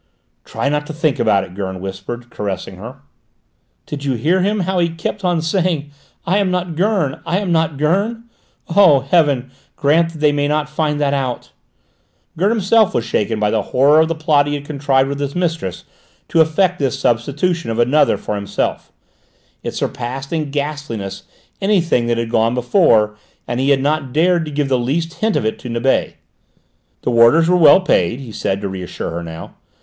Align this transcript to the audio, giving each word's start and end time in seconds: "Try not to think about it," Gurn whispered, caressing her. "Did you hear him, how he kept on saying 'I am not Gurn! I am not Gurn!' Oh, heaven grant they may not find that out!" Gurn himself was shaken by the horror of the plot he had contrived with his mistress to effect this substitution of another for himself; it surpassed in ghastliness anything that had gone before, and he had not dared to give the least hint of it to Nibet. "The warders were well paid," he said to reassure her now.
"Try 0.45 0.67
not 0.67 0.87
to 0.87 0.93
think 0.93 1.19
about 1.19 1.43
it," 1.43 1.53
Gurn 1.53 1.79
whispered, 1.79 2.31
caressing 2.31 2.77
her. 2.77 3.03
"Did 3.85 4.03
you 4.03 4.13
hear 4.13 4.41
him, 4.41 4.61
how 4.61 4.79
he 4.79 4.89
kept 4.89 5.23
on 5.23 5.43
saying 5.43 5.91
'I 6.25 6.37
am 6.39 6.49
not 6.49 6.75
Gurn! 6.75 7.19
I 7.23 7.37
am 7.37 7.51
not 7.51 7.77
Gurn!' 7.77 8.23
Oh, 8.75 9.01
heaven 9.01 9.51
grant 9.75 10.13
they 10.13 10.31
may 10.31 10.47
not 10.47 10.67
find 10.67 10.99
that 10.99 11.13
out!" 11.13 11.51
Gurn 12.35 12.49
himself 12.49 12.95
was 12.95 13.05
shaken 13.05 13.39
by 13.39 13.51
the 13.51 13.61
horror 13.61 13.99
of 13.99 14.07
the 14.07 14.15
plot 14.15 14.47
he 14.47 14.55
had 14.55 14.65
contrived 14.65 15.07
with 15.07 15.19
his 15.19 15.35
mistress 15.35 15.83
to 16.29 16.41
effect 16.41 16.79
this 16.79 16.97
substitution 16.99 17.69
of 17.69 17.77
another 17.77 18.17
for 18.17 18.33
himself; 18.33 18.91
it 19.61 19.75
surpassed 19.75 20.33
in 20.33 20.49
ghastliness 20.49 21.25
anything 21.61 22.07
that 22.07 22.17
had 22.17 22.31
gone 22.31 22.55
before, 22.55 23.17
and 23.47 23.59
he 23.59 23.69
had 23.69 23.81
not 23.83 24.11
dared 24.13 24.45
to 24.45 24.51
give 24.51 24.67
the 24.67 24.79
least 24.79 25.13
hint 25.19 25.35
of 25.35 25.45
it 25.45 25.59
to 25.59 25.69
Nibet. 25.69 26.15
"The 27.03 27.11
warders 27.11 27.47
were 27.47 27.55
well 27.55 27.81
paid," 27.81 28.19
he 28.19 28.31
said 28.31 28.61
to 28.61 28.67
reassure 28.67 29.11
her 29.11 29.21
now. 29.23 29.53